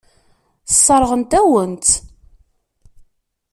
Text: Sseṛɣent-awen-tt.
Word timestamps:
Sseṛɣent-awen-tt. 0.71 1.93